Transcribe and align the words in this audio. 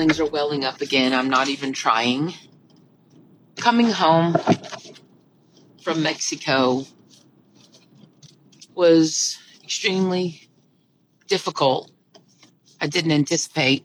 feelings 0.00 0.18
are 0.18 0.32
welling 0.32 0.64
up 0.64 0.80
again. 0.80 1.12
I'm 1.12 1.28
not 1.28 1.48
even 1.48 1.74
trying. 1.74 2.32
Coming 3.56 3.90
home 3.90 4.34
from 5.82 6.02
Mexico 6.02 6.86
was 8.74 9.38
extremely 9.62 10.48
difficult. 11.26 11.90
I 12.80 12.86
didn't 12.86 13.12
anticipate 13.12 13.84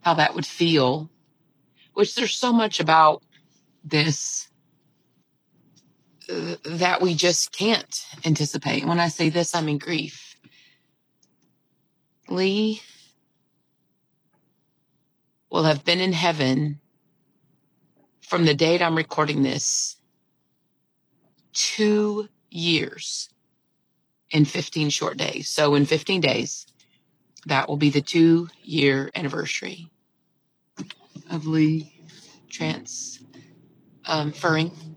how 0.00 0.14
that 0.14 0.34
would 0.34 0.46
feel, 0.46 1.10
which 1.92 2.14
there's 2.14 2.34
so 2.34 2.50
much 2.50 2.80
about 2.80 3.22
this 3.84 4.48
uh, 6.32 6.54
that 6.64 7.02
we 7.02 7.14
just 7.14 7.52
can't 7.52 8.06
anticipate. 8.24 8.86
When 8.86 9.00
I 9.00 9.08
say 9.08 9.28
this, 9.28 9.54
I 9.54 9.60
mean 9.60 9.76
grief. 9.76 10.38
Lee 12.30 12.80
will 15.50 15.64
have 15.64 15.84
been 15.84 16.00
in 16.00 16.12
heaven 16.12 16.80
from 18.20 18.44
the 18.44 18.54
date 18.54 18.82
I'm 18.82 18.96
recording 18.96 19.42
this 19.42 19.96
two 21.52 22.28
years 22.50 23.30
in 24.30 24.44
15 24.44 24.90
short 24.90 25.16
days. 25.16 25.48
So, 25.48 25.74
in 25.74 25.86
15 25.86 26.20
days, 26.20 26.66
that 27.46 27.68
will 27.68 27.76
be 27.76 27.90
the 27.90 28.02
two 28.02 28.48
year 28.62 29.10
anniversary 29.14 29.90
of 31.30 31.46
Lee 31.46 32.00
transferring, 32.50 33.26
um, 34.06 34.32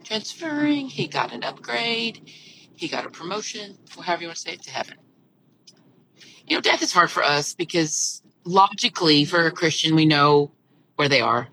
transferring. 0.03 0.87
He 0.87 1.07
got 1.07 1.33
an 1.33 1.43
upgrade, 1.43 2.29
he 2.75 2.87
got 2.87 3.05
a 3.05 3.09
promotion, 3.09 3.77
or 3.97 4.03
however 4.03 4.23
you 4.23 4.27
want 4.27 4.37
to 4.37 4.41
say 4.41 4.53
it, 4.53 4.63
to 4.63 4.71
heaven. 4.71 4.97
You 6.47 6.57
know, 6.57 6.61
death 6.61 6.81
is 6.81 6.91
hard 6.91 7.09
for 7.09 7.23
us 7.23 7.53
because 7.53 8.21
logically, 8.43 9.25
for 9.25 9.45
a 9.45 9.51
Christian, 9.51 9.95
we 9.95 10.05
know 10.05 10.51
where 10.95 11.09
they 11.09 11.21
are. 11.21 11.47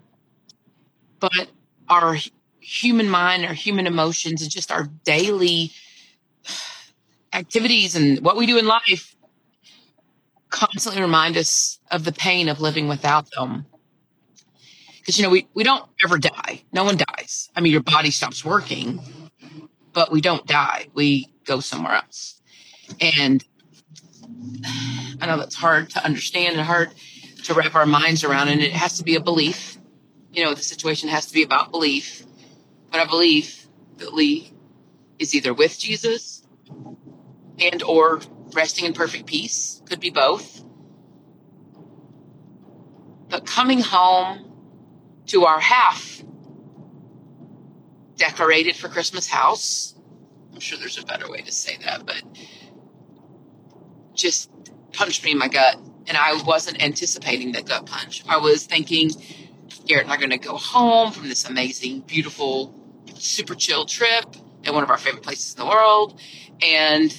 But 1.19 1.49
our 1.87 2.17
human 2.59 3.09
mind, 3.09 3.45
our 3.45 3.53
human 3.53 3.87
emotions, 3.87 4.41
and 4.41 4.51
just 4.51 4.71
our 4.71 4.83
daily 5.03 5.71
activities 7.33 7.95
and 7.95 8.19
what 8.21 8.37
we 8.37 8.45
do 8.45 8.57
in 8.57 8.65
life 8.65 9.15
constantly 10.49 11.01
remind 11.01 11.37
us 11.37 11.79
of 11.91 12.03
the 12.03 12.11
pain 12.11 12.49
of 12.49 12.59
living 12.59 12.87
without 12.87 13.29
them. 13.31 13.65
Because, 14.97 15.17
you 15.17 15.23
know, 15.23 15.29
we, 15.29 15.47
we 15.53 15.63
don't 15.63 15.85
ever 16.03 16.17
die. 16.17 16.63
No 16.71 16.83
one 16.83 16.97
dies. 16.97 17.49
I 17.55 17.61
mean, 17.61 17.71
your 17.71 17.81
body 17.81 18.11
stops 18.11 18.43
working, 18.43 18.99
but 19.93 20.11
we 20.11 20.21
don't 20.21 20.45
die. 20.45 20.87
We 20.93 21.27
go 21.45 21.59
somewhere 21.59 21.93
else. 21.93 22.41
And 23.01 23.43
I 25.21 25.25
know 25.25 25.37
that's 25.37 25.55
hard 25.55 25.89
to 25.91 26.03
understand 26.03 26.55
and 26.55 26.65
hard 26.65 26.91
to 27.43 27.53
wrap 27.53 27.75
our 27.75 27.85
minds 27.85 28.23
around. 28.23 28.49
And 28.49 28.61
it 28.61 28.71
has 28.71 28.97
to 28.97 29.03
be 29.03 29.15
a 29.15 29.19
belief. 29.19 29.77
You 30.31 30.45
know, 30.45 30.53
the 30.53 30.61
situation 30.61 31.09
has 31.09 31.25
to 31.27 31.33
be 31.33 31.43
about 31.43 31.71
belief. 31.71 32.25
But 32.91 32.99
I 33.01 33.05
believe 33.05 33.67
that 33.97 34.13
Lee 34.13 34.53
is 35.17 35.35
either 35.35 35.53
with 35.53 35.77
Jesus 35.77 36.43
and 37.59 37.83
or 37.83 38.21
resting 38.53 38.85
in 38.85 38.93
perfect 38.93 39.25
peace. 39.25 39.81
Could 39.87 39.99
be 39.99 40.09
both. 40.09 40.63
But 43.27 43.45
coming 43.45 43.81
home 43.81 44.49
to 45.27 45.45
our 45.45 45.59
half 45.59 46.23
decorated 48.19 48.75
for 48.75 48.89
Christmas 48.89 49.27
house. 49.27 49.95
I'm 50.53 50.59
sure 50.59 50.77
there's 50.77 50.97
a 50.97 51.05
better 51.05 51.29
way 51.29 51.41
to 51.41 51.51
say 51.51 51.77
that, 51.85 52.05
but 52.05 52.21
just 54.13 54.51
punched 54.99 55.23
me 55.23 55.31
in 55.31 55.37
my 55.37 55.47
gut. 55.47 55.77
And 56.07 56.17
I 56.17 56.41
wasn't 56.43 56.83
anticipating 56.83 57.53
that 57.53 57.65
gut 57.65 57.85
punch. 57.85 58.23
I 58.27 58.37
was 58.37 58.65
thinking, 58.65 59.11
Garrett 59.85 60.03
and 60.03 60.11
I 60.11 60.15
are 60.15 60.17
going 60.17 60.31
to 60.31 60.37
go 60.37 60.57
home 60.57 61.11
from 61.11 61.29
this 61.29 61.47
amazing, 61.47 62.01
beautiful, 62.01 62.75
super 63.15 63.55
chill 63.55 63.85
trip 63.85 64.25
at 64.65 64.73
one 64.73 64.83
of 64.83 64.89
our 64.89 64.97
favorite 64.97 65.23
places 65.23 65.53
in 65.53 65.59
the 65.59 65.69
world. 65.69 66.19
And 66.61 67.17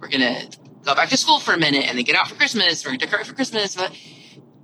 we're 0.00 0.08
going 0.08 0.22
to 0.22 0.58
go 0.84 0.94
back 0.94 1.10
to 1.10 1.16
school 1.16 1.38
for 1.40 1.52
a 1.52 1.58
minute 1.58 1.86
and 1.86 1.98
then 1.98 2.04
get 2.04 2.16
out 2.16 2.28
for 2.28 2.34
Christmas. 2.36 2.84
We're 2.84 2.92
going 2.92 3.00
to 3.00 3.06
decorate 3.06 3.26
for 3.26 3.34
Christmas. 3.34 3.76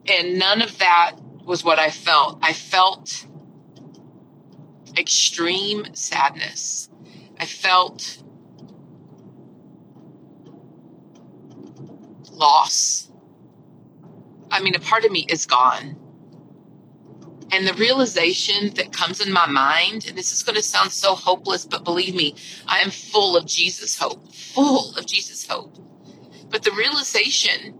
And 0.07 0.39
none 0.39 0.63
of 0.63 0.79
that 0.79 1.17
was 1.45 1.65
what 1.65 1.79
I 1.79 1.91
felt. 1.91 2.39
I 2.43 2.53
felt 2.53 3.27
extreme 4.97 5.95
sadness. 5.95 6.89
I 7.39 7.45
felt 7.45 8.23
loss. 12.45 13.11
I 14.51 14.61
mean, 14.61 14.75
a 14.75 14.81
part 14.81 15.05
of 15.07 15.11
me 15.11 15.27
is 15.31 15.47
gone. 15.47 15.97
And 17.51 17.67
the 17.67 17.75
realization 17.75 18.75
that 18.75 18.93
comes 18.93 19.21
in 19.25 19.33
my 19.33 19.47
mind, 19.47 20.07
and 20.07 20.17
this 20.19 20.31
is 20.33 20.43
going 20.43 20.57
to 20.57 20.63
sound 20.63 20.93
so 20.93 21.15
hopeless, 21.15 21.65
but 21.65 21.85
believe 21.85 22.15
me, 22.15 22.35
I 22.67 22.81
am 22.81 22.91
full 22.91 23.37
of 23.37 23.47
Jesus 23.47 23.99
hope, 23.99 24.35
full 24.35 24.95
of 24.97 25.07
Jesus 25.07 25.47
hope. 25.47 25.75
But 26.51 26.63
the 26.65 26.73
realization 26.73 27.79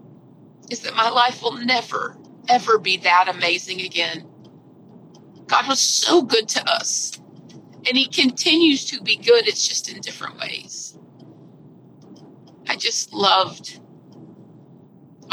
is 0.71 0.79
that 0.81 0.95
my 0.95 1.09
life 1.09 1.43
will 1.43 1.57
never, 1.57 2.17
ever 2.49 2.79
be 2.79 2.97
that 2.97 3.27
amazing 3.27 3.81
again. 3.81 4.25
God 5.45 5.67
was 5.67 5.79
so 5.79 6.23
good 6.23 6.47
to 6.49 6.69
us, 6.69 7.19
and 7.87 7.95
He 7.97 8.07
continues 8.07 8.85
to 8.85 9.01
be 9.01 9.15
good. 9.17 9.47
It's 9.47 9.67
just 9.67 9.91
in 9.93 10.01
different 10.01 10.39
ways. 10.39 10.97
I 12.67 12.75
just 12.75 13.13
loved 13.13 13.79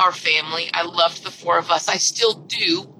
our 0.03 0.13
family. 0.13 0.69
I 0.75 0.83
loved 0.83 1.25
the 1.25 1.31
four 1.31 1.59
of 1.59 1.71
us. 1.71 1.89
I 1.89 1.97
still 1.97 2.35
do, 2.35 2.93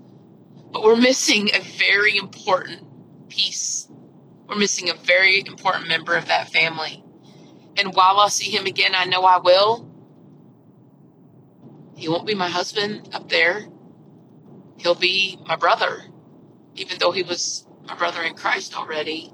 but 0.73 0.83
we're 0.83 0.97
missing 0.97 1.51
a 1.53 1.61
very 1.61 2.17
important 2.17 2.83
piece. 3.29 3.89
We're 4.47 4.57
missing 4.57 4.89
a 4.89 4.95
very 4.95 5.41
important 5.41 5.89
member 5.89 6.15
of 6.15 6.27
that 6.27 6.51
family. 6.51 7.03
And 7.77 7.95
while 7.95 8.19
I'll 8.19 8.29
see 8.29 8.51
him 8.51 8.67
again, 8.67 8.93
I 8.95 9.05
know 9.05 9.23
I 9.23 9.39
will. 9.39 9.89
He 11.97 12.09
won't 12.09 12.27
be 12.27 12.35
my 12.35 12.49
husband 12.49 13.09
up 13.13 13.29
there. 13.29 13.67
He'll 14.79 14.95
be 14.95 15.39
my 15.47 15.57
brother, 15.57 16.03
even 16.75 16.99
though 16.99 17.13
he 17.13 17.23
was 17.23 17.67
my 17.85 17.95
brother 17.95 18.23
in 18.23 18.35
Christ 18.35 18.77
already. 18.77 19.33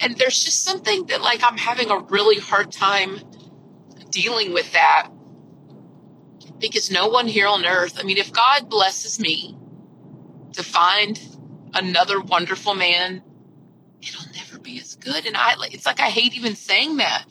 And 0.00 0.16
there's 0.16 0.42
just 0.42 0.62
something 0.62 1.06
that, 1.06 1.20
like, 1.20 1.42
I'm 1.42 1.56
having 1.56 1.90
a 1.90 1.98
really 1.98 2.40
hard 2.40 2.72
time 2.72 3.20
dealing 4.10 4.52
with 4.52 4.72
that 4.72 5.08
because 6.58 6.90
no 6.90 7.08
one 7.08 7.26
here 7.26 7.46
on 7.46 7.64
earth, 7.64 7.98
I 7.98 8.02
mean, 8.02 8.18
if 8.18 8.32
God 8.32 8.68
blesses 8.68 9.18
me 9.20 9.56
to 10.52 10.62
find 10.62 11.20
another 11.74 12.20
wonderful 12.20 12.74
man, 12.74 13.22
it'll 14.00 14.32
never 14.34 14.58
be 14.58 14.78
as 14.80 14.96
good. 14.96 15.26
And 15.26 15.36
I, 15.36 15.54
it's 15.70 15.86
like 15.86 16.00
I 16.00 16.08
hate 16.08 16.34
even 16.34 16.54
saying 16.54 16.98
that. 16.98 17.26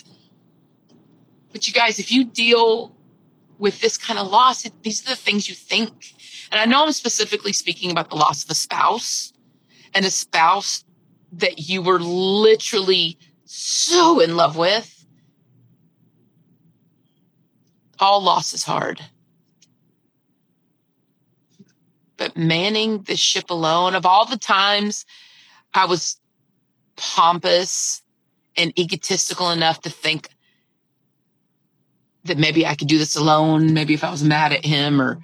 But 1.51 1.67
you 1.67 1.73
guys, 1.73 1.99
if 1.99 2.11
you 2.11 2.25
deal 2.25 2.95
with 3.57 3.79
this 3.79 3.97
kind 3.97 4.19
of 4.19 4.27
loss, 4.27 4.65
it, 4.65 4.73
these 4.83 5.05
are 5.05 5.11
the 5.11 5.15
things 5.15 5.47
you 5.47 5.55
think. 5.55 6.13
And 6.51 6.59
I 6.59 6.65
know 6.65 6.83
I'm 6.83 6.91
specifically 6.91 7.53
speaking 7.53 7.91
about 7.91 8.09
the 8.09 8.15
loss 8.15 8.43
of 8.43 8.49
a 8.49 8.55
spouse 8.55 9.33
and 9.93 10.05
a 10.05 10.11
spouse 10.11 10.83
that 11.31 11.69
you 11.69 11.81
were 11.81 11.99
literally 11.99 13.17
so 13.45 14.19
in 14.19 14.35
love 14.35 14.57
with. 14.57 15.05
All 17.99 18.21
loss 18.21 18.53
is 18.53 18.63
hard. 18.63 19.01
But 22.17 22.37
manning 22.37 23.03
the 23.03 23.15
ship 23.15 23.49
alone, 23.49 23.95
of 23.95 24.05
all 24.05 24.25
the 24.25 24.37
times 24.37 25.05
I 25.73 25.85
was 25.85 26.19
pompous 26.95 28.01
and 28.55 28.77
egotistical 28.77 29.49
enough 29.49 29.81
to 29.81 29.89
think 29.89 30.29
that 32.25 32.37
maybe 32.37 32.65
I 32.65 32.75
could 32.75 32.87
do 32.87 32.97
this 32.97 33.15
alone, 33.15 33.73
maybe 33.73 33.93
if 33.93 34.03
I 34.03 34.11
was 34.11 34.23
mad 34.23 34.53
at 34.53 34.65
him 34.65 35.01
or 35.01 35.19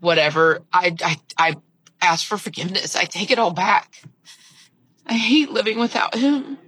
whatever, 0.00 0.62
I, 0.72 0.94
I, 1.02 1.16
I 1.38 1.56
ask 2.00 2.26
for 2.26 2.36
forgiveness. 2.36 2.96
I 2.96 3.04
take 3.04 3.30
it 3.30 3.38
all 3.38 3.52
back. 3.52 4.02
I 5.06 5.14
hate 5.14 5.50
living 5.50 5.78
without 5.78 6.14
him. 6.14 6.58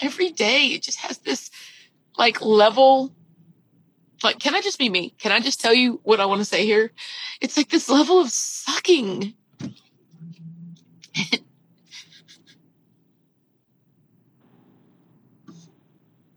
Every 0.00 0.30
day 0.30 0.66
it 0.68 0.82
just 0.82 0.98
has 1.00 1.18
this 1.18 1.50
like 2.16 2.42
level 2.42 3.12
like 4.24 4.38
can 4.38 4.54
I 4.54 4.60
just 4.60 4.78
be 4.78 4.88
me? 4.88 5.14
Can 5.18 5.32
I 5.32 5.40
just 5.40 5.60
tell 5.60 5.74
you 5.74 6.00
what 6.02 6.20
I 6.20 6.26
want 6.26 6.40
to 6.40 6.44
say 6.44 6.64
here? 6.64 6.92
It's 7.40 7.56
like 7.56 7.68
this 7.70 7.88
level 7.88 8.20
of 8.20 8.30
sucking. 8.30 9.34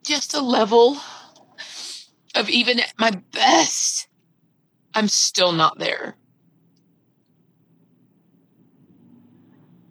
just 0.04 0.34
a 0.34 0.42
level 0.42 0.98
of 2.36 2.50
even 2.50 2.80
at 2.80 2.94
my 2.98 3.12
best, 3.32 4.08
I'm 4.94 5.08
still 5.08 5.52
not 5.52 5.80
there. 5.80 6.16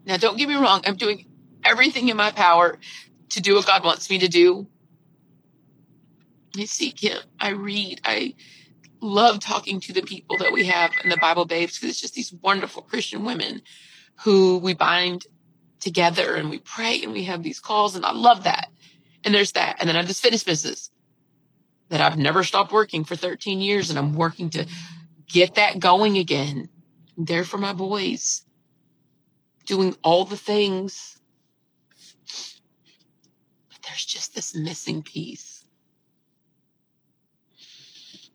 Now, 0.07 0.17
don't 0.17 0.39
get 0.39 0.49
me 0.49 0.55
wrong, 0.55 0.83
I'm 0.87 0.97
doing 0.97 1.27
everything 1.65 2.09
in 2.09 2.17
my 2.17 2.31
power 2.31 2.79
to 3.31 3.41
do 3.41 3.57
what 3.57 3.67
God 3.67 3.85
wants 3.85 4.09
me 4.09 4.19
to 4.21 4.29
do. 4.29 4.67
I 6.57 6.65
seek 6.65 7.03
Him, 7.03 7.19
I 7.41 7.51
read, 7.51 8.01
I 8.05 8.35
love 9.01 9.41
talking 9.41 9.81
to 9.81 9.93
the 9.93 10.03
people 10.03 10.39
that 10.39 10.53
we 10.53 10.65
have 10.67 10.93
in 11.03 11.11
the 11.11 11.17
Bible 11.19 11.45
Babes 11.45 11.79
because 11.79 11.91
it's 11.91 12.01
just 12.01 12.15
these 12.15 12.33
wonderful 12.43 12.83
Christian 12.83 13.25
women 13.25 13.63
who 14.25 14.59
we 14.59 14.75
bind 14.75 15.27
together 15.81 16.35
and 16.35 16.51
we 16.51 16.59
pray 16.59 17.03
and 17.03 17.13
we 17.13 17.25
have 17.25 17.43
these 17.43 17.61
calls. 17.61 17.95
And 17.95 18.05
I 18.05 18.13
love 18.13 18.45
that. 18.45 18.69
And 19.25 19.35
there's 19.35 19.53
that. 19.53 19.77
And 19.79 19.89
then 19.89 19.97
I 19.97 20.01
have 20.01 20.09
this 20.09 20.21
fitness 20.21 20.45
business 20.45 20.91
that 21.89 22.01
I've 22.01 22.19
never 22.19 22.43
stopped 22.43 22.73
working 22.73 23.05
for 23.05 23.17
13 23.17 23.61
years 23.61 23.91
and 23.91 23.99
I'm 23.99 24.15
working 24.15 24.51
to 24.51 24.67
get 25.29 25.55
that 25.55 25.79
going 25.79 26.19
again. 26.19 26.69
I'm 27.17 27.25
there 27.25 27.45
for 27.45 27.59
my 27.59 27.73
boys, 27.73 28.43
doing 29.67 29.95
all 30.03 30.25
the 30.25 30.37
things. 30.37 31.19
But 33.69 33.83
there's 33.87 34.05
just 34.05 34.35
this 34.35 34.55
missing 34.55 35.03
piece. 35.03 35.56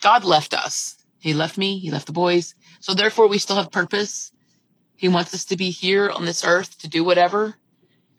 God 0.01 0.24
left 0.24 0.53
us. 0.53 0.98
He 1.19 1.33
left 1.33 1.57
me, 1.57 1.80
He 1.80 1.92
left 1.92 2.07
the 2.07 2.12
boys. 2.13 2.56
So 2.80 2.94
therefore, 2.94 3.27
we 3.27 3.38
still 3.38 3.56
have 3.56 3.71
purpose. 3.71 4.31
He 4.95 5.07
wants 5.07 5.33
us 5.33 5.45
to 5.45 5.57
be 5.57 5.69
here 5.69 6.09
on 6.09 6.25
this 6.25 6.44
earth 6.44 6.77
to 6.80 6.88
do 6.88 7.03
whatever. 7.03 7.56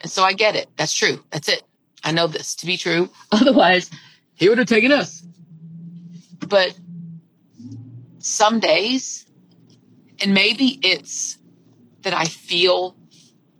And 0.00 0.10
so 0.10 0.22
I 0.24 0.32
get 0.32 0.56
it. 0.56 0.68
That's 0.76 0.94
true. 0.94 1.22
That's 1.30 1.48
it. 1.48 1.62
I 2.02 2.12
know 2.12 2.26
this 2.26 2.54
to 2.56 2.66
be 2.66 2.76
true. 2.76 3.08
Otherwise, 3.32 3.90
he 4.34 4.48
would 4.48 4.58
have 4.58 4.66
taken 4.66 4.90
us. 4.90 5.22
But 6.48 6.76
some 8.18 8.60
days, 8.60 9.26
and 10.20 10.34
maybe 10.34 10.80
it's 10.82 11.38
that 12.02 12.14
I 12.14 12.24
feel 12.24 12.96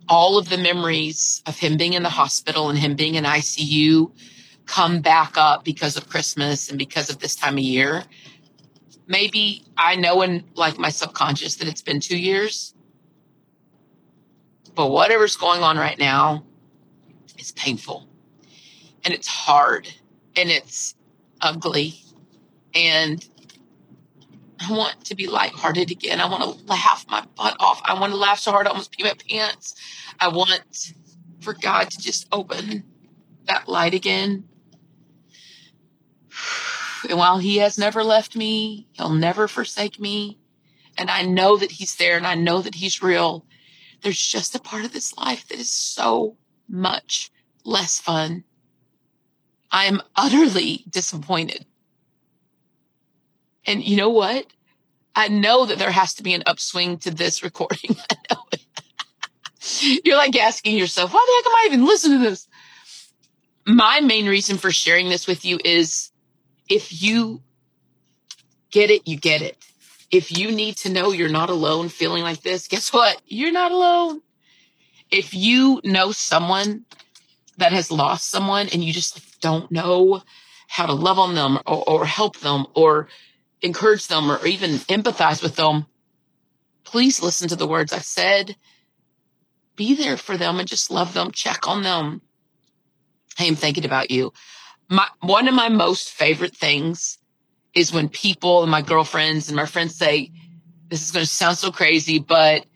all 0.09 0.37
of 0.37 0.49
the 0.49 0.57
memories 0.57 1.41
of 1.45 1.57
him 1.57 1.77
being 1.77 1.93
in 1.93 2.03
the 2.03 2.09
hospital 2.09 2.69
and 2.69 2.77
him 2.77 2.95
being 2.95 3.15
in 3.15 3.23
ICU 3.23 4.11
come 4.65 5.01
back 5.01 5.37
up 5.37 5.63
because 5.63 5.97
of 5.97 6.09
Christmas 6.09 6.69
and 6.69 6.77
because 6.77 7.09
of 7.09 7.19
this 7.19 7.35
time 7.35 7.53
of 7.55 7.63
year. 7.63 8.03
Maybe 9.07 9.63
I 9.77 9.95
know 9.95 10.21
in 10.21 10.43
like 10.55 10.77
my 10.77 10.89
subconscious 10.89 11.55
that 11.57 11.67
it's 11.67 11.81
been 11.81 11.99
two 11.99 12.17
years, 12.17 12.73
but 14.75 14.87
whatever's 14.87 15.35
going 15.35 15.61
on 15.61 15.77
right 15.77 15.99
now 15.99 16.43
is 17.37 17.51
painful 17.51 18.07
and 19.03 19.13
it's 19.13 19.27
hard 19.27 19.87
and 20.35 20.49
it's 20.49 20.95
ugly 21.41 21.95
and 22.73 23.27
I 24.59 24.71
want 24.71 25.03
to 25.05 25.15
be 25.15 25.27
lighthearted 25.27 25.91
again. 25.91 26.21
I 26.21 26.25
want 26.29 26.43
to 26.43 26.65
laugh 26.65 27.05
my 27.09 27.23
butt 27.35 27.55
off. 27.59 27.81
I 27.83 27.99
want 27.99 28.13
to 28.13 28.17
laugh 28.17 28.39
so 28.39 28.51
hard 28.51 28.65
I 28.65 28.69
almost 28.69 28.91
pee 28.91 29.03
my 29.03 29.13
pants. 29.29 29.75
I 30.19 30.29
want 30.29 30.93
for 31.41 31.53
God 31.53 31.91
to 31.91 31.97
just 31.97 32.27
open 32.31 32.83
that 33.45 33.67
light 33.67 33.93
again. 33.93 34.45
And 37.09 37.17
while 37.17 37.37
He 37.37 37.57
has 37.57 37.77
never 37.77 38.03
left 38.03 38.35
me, 38.35 38.87
He'll 38.93 39.09
never 39.09 39.47
forsake 39.47 39.99
me. 39.99 40.39
And 40.97 41.09
I 41.09 41.23
know 41.23 41.57
that 41.57 41.71
He's 41.71 41.95
there 41.95 42.17
and 42.17 42.27
I 42.27 42.35
know 42.35 42.61
that 42.61 42.75
He's 42.75 43.01
real. 43.01 43.45
There's 44.01 44.19
just 44.19 44.55
a 44.55 44.59
part 44.59 44.85
of 44.85 44.93
this 44.93 45.15
life 45.17 45.47
that 45.47 45.59
is 45.59 45.71
so 45.71 46.37
much 46.67 47.31
less 47.63 47.99
fun. 47.99 48.43
I 49.71 49.85
am 49.85 50.01
utterly 50.15 50.85
disappointed 50.89 51.65
and 53.65 53.83
you 53.83 53.95
know 53.97 54.09
what? 54.09 54.47
I 55.15 55.27
know 55.27 55.65
that 55.65 55.77
there 55.77 55.91
has 55.91 56.13
to 56.15 56.23
be 56.23 56.33
an 56.33 56.43
upswing 56.45 56.97
to 56.99 57.11
this 57.11 57.43
recording. 57.43 57.95
I 58.09 58.15
know 58.31 58.41
it. 58.51 60.01
You're 60.05 60.17
like 60.17 60.37
asking 60.37 60.77
yourself, 60.77 61.13
why 61.13 61.25
the 61.25 61.49
heck 61.49 61.53
am 61.53 61.57
I 61.57 61.73
even 61.73 61.85
listening 61.85 62.23
to 62.23 62.29
this? 62.29 62.47
My 63.65 64.01
main 64.01 64.27
reason 64.27 64.57
for 64.57 64.71
sharing 64.71 65.09
this 65.09 65.27
with 65.27 65.45
you 65.45 65.59
is 65.63 66.11
if 66.69 67.01
you 67.01 67.41
get 68.71 68.89
it, 68.89 69.07
you 69.07 69.17
get 69.17 69.41
it. 69.41 69.57
If 70.11 70.37
you 70.37 70.51
need 70.51 70.77
to 70.77 70.89
know 70.89 71.11
you're 71.11 71.29
not 71.29 71.49
alone 71.49 71.89
feeling 71.89 72.23
like 72.23 72.41
this, 72.41 72.67
guess 72.67 72.93
what? 72.93 73.21
You're 73.25 73.51
not 73.51 73.71
alone. 73.71 74.21
If 75.09 75.33
you 75.33 75.81
know 75.83 76.11
someone 76.11 76.85
that 77.57 77.71
has 77.71 77.91
lost 77.91 78.29
someone 78.29 78.67
and 78.69 78.83
you 78.83 78.93
just 78.93 79.41
don't 79.41 79.71
know 79.71 80.21
how 80.67 80.85
to 80.85 80.93
love 80.93 81.19
on 81.19 81.35
them 81.35 81.59
or, 81.65 81.83
or 81.87 82.05
help 82.05 82.39
them 82.39 82.65
or 82.73 83.07
encourage 83.61 84.07
them 84.07 84.31
or 84.31 84.45
even 84.45 84.71
empathize 84.71 85.41
with 85.43 85.55
them, 85.55 85.85
please 86.83 87.21
listen 87.21 87.47
to 87.49 87.55
the 87.55 87.67
words 87.67 87.93
I 87.93 87.99
said. 87.99 88.55
Be 89.75 89.95
there 89.95 90.17
for 90.17 90.37
them 90.37 90.59
and 90.59 90.67
just 90.67 90.91
love 90.91 91.13
them, 91.13 91.31
check 91.31 91.67
on 91.67 91.83
them. 91.83 92.21
Hey, 93.37 93.47
I'm 93.47 93.55
thinking 93.55 93.85
about 93.85 94.11
you. 94.11 94.31
My 94.93 95.07
one 95.21 95.47
of 95.47 95.55
my 95.55 95.69
most 95.69 96.11
favorite 96.11 96.55
things 96.55 97.17
is 97.73 97.91
when 97.91 98.09
people 98.09 98.61
and 98.61 98.69
my 98.69 98.83
girlfriends 98.83 99.47
and 99.47 99.55
my 99.55 99.65
friends 99.65 99.95
say, 99.95 100.29
This 100.89 101.01
is 101.01 101.09
going 101.09 101.25
to 101.25 101.31
sound 101.31 101.57
so 101.57 101.71
crazy, 101.71 102.19
but 102.19 102.67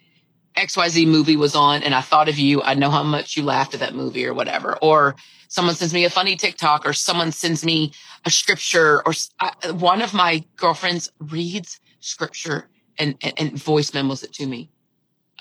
XYZ 0.56 1.06
movie 1.06 1.36
was 1.36 1.54
on 1.54 1.84
and 1.84 1.94
I 1.94 2.02
thought 2.02 2.28
of 2.28 2.40
you. 2.40 2.64
I 2.64 2.74
know 2.74 2.90
how 2.90 3.04
much 3.04 3.38
you 3.38 3.44
laughed 3.44 3.76
at 3.76 3.82
that 3.82 3.94
movie 3.94 4.26
or 4.26 4.34
whatever. 4.34 4.80
Or 4.82 5.16
someone 5.48 5.76
sends 5.76 5.94
me 5.94 6.06
a 6.06 6.10
funny 6.10 6.36
TikTok 6.36 6.88
or 6.88 6.94
someone 6.94 7.32
sends 7.32 7.64
me 7.64 7.94
a 8.26 8.32
scripture 8.32 9.04
or 9.06 9.14
uh, 9.40 9.74
one 9.74 10.02
of 10.02 10.16
my 10.16 10.44
girlfriends 10.56 11.12
reads 11.20 11.80
scripture 12.00 12.68
and, 12.98 13.14
and, 13.22 13.34
and 13.38 13.64
voice 13.64 13.94
memos 13.94 14.24
it 14.24 14.34
to 14.34 14.48
me. 14.48 14.72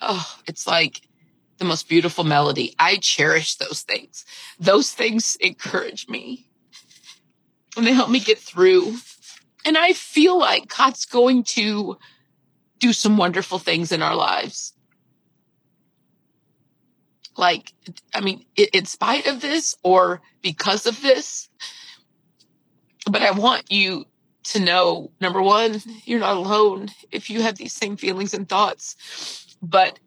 Oh, 0.03 0.31
it's 0.47 0.67
like 0.67 1.01
the 1.57 1.65
most 1.65 1.89
beautiful 1.89 2.25
melody. 2.25 2.75
I 2.79 2.97
cherish 2.97 3.55
those 3.55 3.81
things. 3.81 4.27
Those 4.61 4.93
things 4.93 5.39
encourage 5.41 6.07
me 6.07 6.46
and 7.77 7.87
they 7.87 7.93
help 7.93 8.11
me 8.11 8.21
get 8.21 8.39
through. 8.39 8.97
And 9.65 9.77
I 9.77 9.93
feel 9.93 10.39
like 10.39 10.75
God's 10.77 11.05
going 11.05 11.45
to 11.45 11.99
do 12.79 12.93
some 12.93 13.17
wonderful 13.17 13.59
things 13.59 13.93
in 13.93 14.03
our 14.03 14.15
lives. 14.15 14.73
Like 17.37 17.73
i 18.15 18.21
mean 18.21 18.47
in 18.57 18.87
spite 18.87 19.27
of 19.27 19.43
this 19.43 19.77
or 19.83 20.23
because 20.41 20.87
of 20.87 21.03
this 21.03 21.51
but 23.11 23.21
i 23.21 23.31
want 23.31 23.71
you 23.71 24.07
to 24.43 24.61
know 24.61 25.11
number 25.21 25.43
one 25.43 25.83
you're 26.05 26.21
not 26.21 26.37
alone 26.37 26.89
if 27.11 27.29
you 27.29 27.43
have 27.43 27.57
these 27.57 27.73
same 27.73 27.97
feelings 27.97 28.33
and 28.33 28.49
thoughts. 28.49 28.97
But 29.61 29.99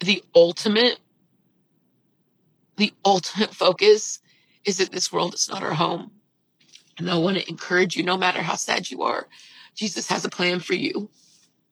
the 0.00 0.22
ultimate 0.34 0.98
the 2.76 2.92
ultimate 3.04 3.54
focus 3.54 4.20
is 4.64 4.78
that 4.78 4.92
this 4.92 5.12
world 5.12 5.34
is 5.34 5.48
not 5.48 5.62
our 5.62 5.74
home 5.74 6.10
and 7.00 7.10
i 7.10 7.16
want 7.16 7.36
to 7.36 7.48
encourage 7.48 7.96
you 7.96 8.02
no 8.02 8.16
matter 8.16 8.42
how 8.42 8.54
sad 8.54 8.90
you 8.90 9.02
are 9.02 9.26
jesus 9.74 10.08
has 10.08 10.24
a 10.24 10.28
plan 10.30 10.60
for 10.60 10.74
you 10.74 11.08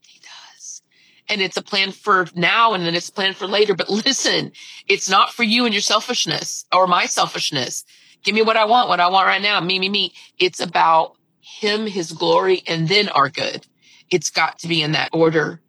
He 0.06 0.20
does. 0.20 0.82
and 1.28 1.40
it's 1.40 1.56
a 1.56 1.62
plan 1.62 1.92
for 1.92 2.26
now 2.34 2.74
and 2.74 2.84
then 2.84 2.94
it's 2.94 3.08
a 3.08 3.12
plan 3.12 3.34
for 3.34 3.46
later. 3.46 3.74
But 3.74 3.90
listen, 3.90 4.52
it's 4.86 5.08
not 5.08 5.32
for 5.32 5.42
you 5.42 5.64
and 5.64 5.74
your 5.74 5.82
selfishness 5.82 6.64
or 6.72 6.86
my 6.86 7.06
selfishness. 7.06 7.84
Give 8.22 8.34
me 8.34 8.42
what 8.42 8.56
I 8.56 8.64
want, 8.64 8.88
what 8.88 9.00
I 9.00 9.08
want 9.08 9.26
right 9.26 9.42
now. 9.42 9.60
Me, 9.60 9.78
me, 9.78 9.88
me. 9.88 10.12
It's 10.38 10.60
about 10.60 11.16
him, 11.40 11.86
his 11.86 12.12
glory, 12.12 12.62
and 12.66 12.88
then 12.88 13.08
our 13.10 13.28
good. 13.28 13.66
It's 14.10 14.30
got 14.30 14.58
to 14.60 14.68
be 14.68 14.82
in 14.82 14.92
that 14.92 15.10
order 15.12 15.60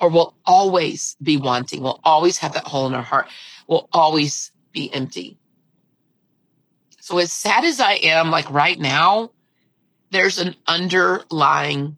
or 0.00 0.08
we'll 0.08 0.34
always 0.46 1.16
be 1.22 1.36
wanting. 1.36 1.82
We'll 1.82 2.00
always 2.04 2.38
have 2.38 2.54
that 2.54 2.66
hole 2.66 2.86
in 2.86 2.94
our 2.94 3.02
heart. 3.02 3.26
We'll 3.66 3.88
always 3.92 4.52
be 4.72 4.92
empty. 4.92 5.39
So 7.10 7.18
as 7.18 7.32
sad 7.32 7.64
as 7.64 7.80
I 7.80 7.94
am, 7.94 8.30
like 8.30 8.48
right 8.52 8.78
now, 8.78 9.32
there's 10.12 10.38
an 10.38 10.54
underlying 10.68 11.96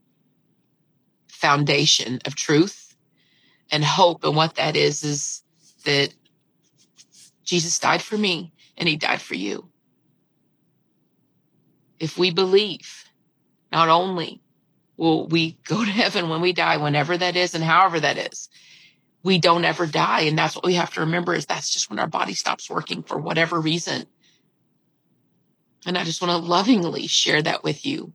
foundation 1.28 2.20
of 2.24 2.34
truth 2.34 2.96
and 3.70 3.84
hope. 3.84 4.24
And 4.24 4.34
what 4.34 4.54
that 4.54 4.74
is, 4.74 5.04
is 5.04 5.42
that 5.84 6.14
Jesus 7.44 7.78
died 7.78 8.00
for 8.00 8.16
me 8.16 8.54
and 8.78 8.88
he 8.88 8.96
died 8.96 9.20
for 9.20 9.34
you. 9.34 9.68
If 12.00 12.16
we 12.16 12.30
believe, 12.30 13.04
not 13.70 13.90
only 13.90 14.40
will 14.96 15.28
we 15.28 15.58
go 15.68 15.84
to 15.84 15.90
heaven 15.90 16.30
when 16.30 16.40
we 16.40 16.54
die, 16.54 16.78
whenever 16.78 17.18
that 17.18 17.36
is 17.36 17.54
and 17.54 17.62
however 17.62 18.00
that 18.00 18.16
is, 18.16 18.48
we 19.22 19.36
don't 19.36 19.66
ever 19.66 19.86
die. 19.86 20.22
And 20.22 20.38
that's 20.38 20.56
what 20.56 20.64
we 20.64 20.72
have 20.72 20.94
to 20.94 21.00
remember 21.00 21.34
is 21.34 21.44
that's 21.44 21.68
just 21.68 21.90
when 21.90 21.98
our 21.98 22.06
body 22.06 22.32
stops 22.32 22.70
working 22.70 23.02
for 23.02 23.18
whatever 23.18 23.60
reason. 23.60 24.06
And 25.86 25.98
I 25.98 26.04
just 26.04 26.22
want 26.22 26.30
to 26.30 26.48
lovingly 26.48 27.06
share 27.06 27.42
that 27.42 27.64
with 27.64 27.84
you. 27.84 28.12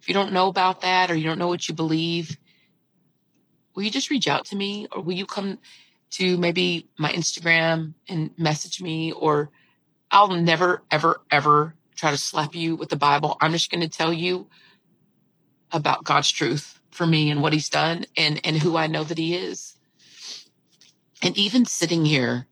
If 0.00 0.08
you 0.08 0.14
don't 0.14 0.32
know 0.32 0.48
about 0.48 0.80
that 0.82 1.10
or 1.10 1.14
you 1.14 1.24
don't 1.24 1.38
know 1.38 1.48
what 1.48 1.68
you 1.68 1.74
believe, 1.74 2.36
will 3.74 3.82
you 3.82 3.90
just 3.90 4.10
reach 4.10 4.28
out 4.28 4.44
to 4.46 4.56
me 4.56 4.86
or 4.92 5.02
will 5.02 5.12
you 5.12 5.26
come 5.26 5.58
to 6.10 6.36
maybe 6.36 6.88
my 6.98 7.10
Instagram 7.10 7.94
and 8.08 8.30
message 8.38 8.82
me 8.82 9.12
or 9.12 9.50
I'll 10.10 10.28
never, 10.28 10.82
ever, 10.90 11.22
ever 11.30 11.74
try 11.96 12.10
to 12.10 12.18
slap 12.18 12.54
you 12.54 12.76
with 12.76 12.90
the 12.90 12.96
Bible. 12.96 13.36
I'm 13.40 13.52
just 13.52 13.70
going 13.70 13.80
to 13.80 13.88
tell 13.88 14.12
you 14.12 14.48
about 15.72 16.04
God's 16.04 16.30
truth 16.30 16.80
for 16.90 17.06
me 17.06 17.30
and 17.30 17.40
what 17.40 17.54
he's 17.54 17.70
done 17.70 18.04
and, 18.16 18.40
and 18.44 18.58
who 18.58 18.76
I 18.76 18.88
know 18.88 19.04
that 19.04 19.16
he 19.16 19.34
is. 19.34 19.76
And 21.22 21.36
even 21.38 21.64
sitting 21.64 22.04
here 22.04 22.46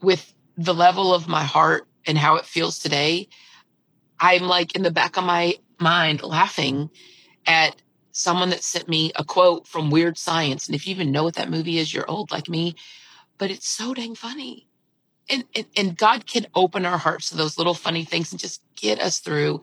with 0.00 0.32
the 0.56 0.74
level 0.74 1.12
of 1.12 1.26
my 1.26 1.42
heart 1.42 1.87
and 2.08 2.18
how 2.18 2.36
it 2.36 2.46
feels 2.46 2.78
today, 2.78 3.28
I'm 4.18 4.42
like 4.42 4.74
in 4.74 4.82
the 4.82 4.90
back 4.90 5.16
of 5.16 5.24
my 5.24 5.54
mind 5.78 6.22
laughing 6.22 6.90
at 7.46 7.76
someone 8.10 8.50
that 8.50 8.64
sent 8.64 8.88
me 8.88 9.12
a 9.14 9.24
quote 9.24 9.68
from 9.68 9.90
Weird 9.90 10.18
Science. 10.18 10.66
And 10.66 10.74
if 10.74 10.86
you 10.86 10.90
even 10.94 11.12
know 11.12 11.22
what 11.22 11.34
that 11.34 11.50
movie 11.50 11.78
is, 11.78 11.94
you're 11.94 12.10
old 12.10 12.32
like 12.32 12.48
me, 12.48 12.74
but 13.36 13.50
it's 13.50 13.68
so 13.68 13.94
dang 13.94 14.16
funny. 14.16 14.66
And, 15.30 15.44
and, 15.54 15.66
and 15.76 15.96
God 15.96 16.26
can 16.26 16.46
open 16.54 16.84
our 16.84 16.98
hearts 16.98 17.28
to 17.28 17.36
those 17.36 17.58
little 17.58 17.74
funny 17.74 18.04
things 18.04 18.32
and 18.32 18.40
just 18.40 18.62
get 18.74 18.98
us 19.00 19.18
through. 19.18 19.60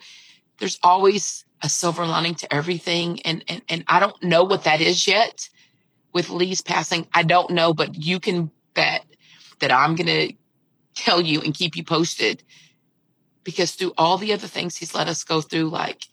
There's 0.59 0.79
always 0.83 1.43
a 1.61 1.67
silver 1.67 2.05
lining 2.05 2.35
to 2.35 2.53
everything. 2.53 3.21
And, 3.23 3.43
and, 3.47 3.61
and 3.67 3.83
I 3.87 3.99
don't 3.99 4.21
know 4.23 4.43
what 4.43 4.63
that 4.65 4.79
is 4.79 5.07
yet 5.07 5.49
with 6.13 6.29
Lee's 6.29 6.61
passing. 6.61 7.07
I 7.13 7.23
don't 7.23 7.49
know, 7.49 7.73
but 7.73 7.95
you 7.95 8.19
can 8.19 8.51
bet 8.73 9.03
that 9.59 9.71
I'm 9.71 9.95
going 9.95 10.07
to 10.07 10.33
tell 10.95 11.21
you 11.21 11.41
and 11.41 11.53
keep 11.53 11.75
you 11.75 11.83
posted 11.83 12.43
because 13.43 13.71
through 13.71 13.93
all 13.97 14.17
the 14.17 14.33
other 14.33 14.47
things 14.47 14.75
he's 14.75 14.95
let 14.95 15.07
us 15.07 15.23
go 15.23 15.39
through, 15.39 15.69
like 15.69 16.07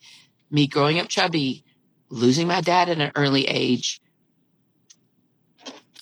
me 0.50 0.66
growing 0.66 1.00
up 1.00 1.08
chubby, 1.08 1.64
losing 2.10 2.46
my 2.46 2.60
dad 2.60 2.88
at 2.88 3.00
an 3.00 3.10
early 3.16 3.46
age, 3.48 4.00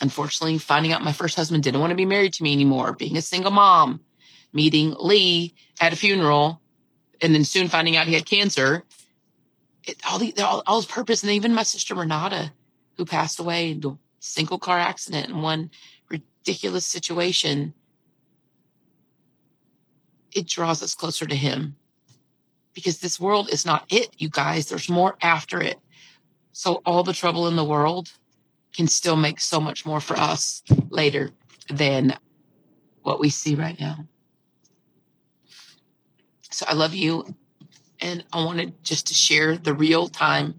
unfortunately 0.00 0.58
finding 0.58 0.92
out 0.92 1.04
my 1.04 1.12
first 1.12 1.36
husband 1.36 1.62
didn't 1.62 1.80
want 1.80 1.90
to 1.90 1.96
be 1.96 2.04
married 2.04 2.34
to 2.34 2.42
me 2.42 2.52
anymore, 2.52 2.92
being 2.92 3.16
a 3.16 3.22
single 3.22 3.52
mom, 3.52 4.00
meeting 4.52 4.94
Lee 4.98 5.54
at 5.80 5.92
a 5.92 5.96
funeral, 5.96 6.60
and 7.22 7.34
then 7.34 7.44
soon 7.44 7.68
finding 7.68 7.96
out 7.96 8.06
he 8.06 8.14
had 8.14 8.26
cancer. 8.26 8.84
It, 9.84 10.00
all 10.06 10.18
the 10.18 10.34
all, 10.40 10.62
all 10.66 10.80
his 10.80 10.86
purpose, 10.86 11.22
and 11.22 11.32
even 11.32 11.54
my 11.54 11.62
sister 11.62 11.94
Renata, 11.94 12.52
who 12.96 13.04
passed 13.04 13.38
away 13.38 13.70
in 13.70 13.84
a 13.84 13.96
single 14.18 14.58
car 14.58 14.78
accident 14.78 15.28
in 15.28 15.42
one 15.42 15.70
ridiculous 16.08 16.84
situation. 16.84 17.72
It 20.34 20.46
draws 20.46 20.82
us 20.82 20.94
closer 20.94 21.26
to 21.26 21.34
him 21.34 21.76
because 22.74 22.98
this 22.98 23.18
world 23.18 23.48
is 23.50 23.66
not 23.66 23.84
it, 23.90 24.14
you 24.18 24.28
guys. 24.28 24.68
There's 24.68 24.88
more 24.88 25.16
after 25.22 25.60
it. 25.60 25.78
So 26.52 26.82
all 26.86 27.02
the 27.02 27.12
trouble 27.12 27.48
in 27.48 27.56
the 27.56 27.64
world 27.64 28.12
can 28.74 28.86
still 28.86 29.16
make 29.16 29.40
so 29.40 29.60
much 29.60 29.84
more 29.84 30.00
for 30.00 30.16
us 30.16 30.62
later 30.88 31.30
than 31.68 32.16
what 33.02 33.20
we 33.20 33.28
see 33.28 33.54
right 33.54 33.78
now. 33.80 34.06
So 36.50 36.66
I 36.68 36.74
love 36.74 36.94
you. 36.94 37.34
And 38.00 38.24
I 38.32 38.44
wanted 38.44 38.82
just 38.82 39.06
to 39.08 39.14
share 39.14 39.56
the 39.56 39.74
real 39.74 40.08
time 40.08 40.54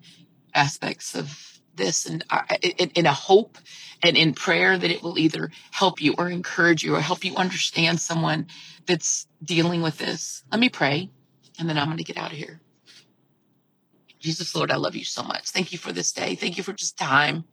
aspects 0.54 1.16
of 1.16 1.51
this 1.76 2.06
and 2.06 2.24
uh, 2.30 2.42
in, 2.62 2.90
in 2.92 3.06
a 3.06 3.14
hope 3.14 3.58
and 4.04 4.18
in 4.18 4.34
prayer 4.34 4.78
that 4.78 4.92
it 4.92 5.02
will 5.04 5.18
either 5.18 5.52
help 5.72 6.02
you 6.02 6.16
or 6.18 6.30
encourage 6.30 6.84
you 6.84 6.96
or 6.96 7.00
help 7.00 7.24
you 7.24 7.36
understand 7.36 8.00
someone 8.00 8.48
that's 8.86 9.28
dealing 9.44 9.82
with 9.82 9.98
this. 9.98 10.44
Let 10.52 10.60
me 10.60 10.70
pray 10.70 11.10
and 11.60 11.70
then 11.70 11.78
I'm 11.78 11.86
going 11.86 11.98
to 11.98 12.04
get 12.04 12.18
out 12.18 12.32
of 12.32 12.38
here. 12.38 12.62
Jesus, 14.20 14.56
Lord, 14.56 14.72
I 14.72 14.76
love 14.76 14.96
you 14.96 15.06
so 15.06 15.24
much. 15.24 15.50
Thank 15.50 15.72
you 15.72 15.78
for 15.78 15.92
this 15.92 16.12
day. 16.12 16.36
Thank 16.36 16.58
you 16.58 16.64
for 16.64 16.74
just 16.74 16.98
time 16.98 17.44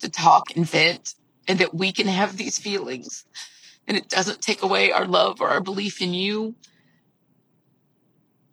to 0.00 0.08
talk 0.08 0.56
and 0.56 0.66
vent 0.66 1.14
and 1.48 1.58
that 1.58 1.74
we 1.74 1.92
can 1.92 2.06
have 2.06 2.36
these 2.36 2.58
feelings 2.58 3.24
and 3.86 3.96
it 3.96 4.08
doesn't 4.08 4.40
take 4.40 4.62
away 4.62 4.92
our 4.92 5.06
love 5.06 5.40
or 5.40 5.48
our 5.48 5.60
belief 5.60 6.00
in 6.00 6.14
you. 6.14 6.54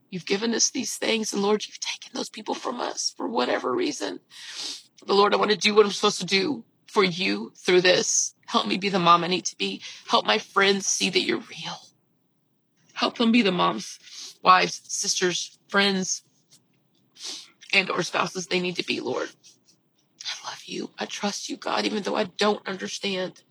You've 0.09 0.25
given 0.25 0.55
us 0.55 0.71
these 0.71 0.97
things, 0.97 1.33
and 1.33 1.43
Lord, 1.43 1.65
you've 1.67 1.79
taken 1.79 2.11
those 2.13 2.29
people 2.29 2.55
from 2.55 2.79
us 2.79 3.13
for 3.15 3.27
whatever 3.27 3.73
reason. 3.73 4.19
But 5.05 5.15
Lord, 5.15 5.33
I 5.33 5.37
want 5.37 5.51
to 5.51 5.57
do 5.57 5.75
what 5.75 5.85
I'm 5.85 5.91
supposed 5.91 6.19
to 6.19 6.25
do 6.25 6.63
for 6.87 7.03
you 7.03 7.51
through 7.55 7.81
this. 7.81 8.35
Help 8.45 8.67
me 8.67 8.77
be 8.77 8.89
the 8.89 8.99
mom 8.99 9.23
I 9.23 9.27
need 9.27 9.45
to 9.45 9.57
be. 9.57 9.81
Help 10.07 10.25
my 10.25 10.37
friends 10.37 10.85
see 10.85 11.09
that 11.09 11.21
you're 11.21 11.37
real. 11.37 11.79
Help 12.93 13.17
them 13.17 13.31
be 13.31 13.41
the 13.41 13.51
moms, 13.51 14.35
wives, 14.43 14.81
sisters, 14.87 15.57
friends, 15.69 16.23
and 17.73 17.89
or 17.89 18.03
spouses 18.03 18.47
they 18.47 18.59
need 18.59 18.75
to 18.75 18.85
be, 18.85 18.99
Lord 18.99 19.29
I 20.29 20.49
love 20.49 20.63
you. 20.65 20.89
I 20.99 21.05
trust 21.05 21.49
you, 21.49 21.57
God, 21.57 21.85
even 21.85 22.03
though 22.03 22.15
I 22.15 22.25
don't 22.25 22.65
understand. 22.67 23.41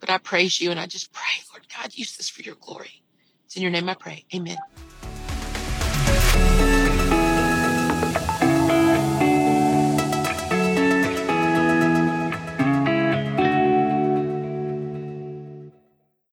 But 0.00 0.10
I 0.10 0.18
praise 0.18 0.60
you 0.60 0.70
and 0.70 0.78
I 0.78 0.86
just 0.86 1.12
pray, 1.12 1.42
Lord 1.52 1.66
God, 1.76 1.92
use 1.94 2.16
this 2.16 2.28
for 2.28 2.42
your 2.42 2.54
glory. 2.54 3.02
It's 3.44 3.56
in 3.56 3.62
your 3.62 3.70
name 3.70 3.88
I 3.88 3.94
pray. 3.94 4.24
Amen. 4.34 4.58